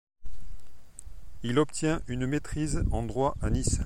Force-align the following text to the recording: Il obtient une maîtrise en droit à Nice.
Il 1.43 1.59
obtient 1.59 2.01
une 2.07 2.25
maîtrise 2.25 2.83
en 2.89 3.03
droit 3.03 3.35
à 3.39 3.51
Nice. 3.51 3.77